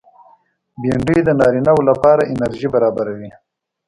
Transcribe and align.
بېنډۍ 0.81 1.19
د 1.23 1.29
نارینه 1.39 1.71
و 1.75 1.79
لپاره 1.89 2.29
انرژي 2.33 2.67
برابروي 2.73 3.29